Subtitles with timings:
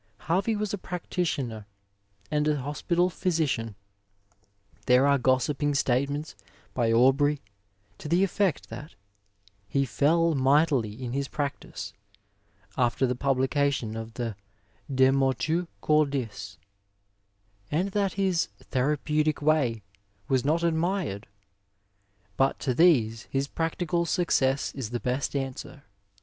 [0.21, 1.65] Harvey was a practi tioner
[2.31, 3.75] and a hospital physician.
[4.87, 6.35] There are gossiping statements
[6.73, 7.39] by Aubrey
[7.99, 8.95] to the efiect that"
[9.67, 11.93] he fell mightily in his practice"
[12.89, 14.35] after the publication of the
[14.91, 16.57] De motu cordU^
[17.69, 19.83] and that his" therapeutic way"
[20.27, 21.27] was not admired;
[22.37, 25.83] but to these his practical success is the best answer.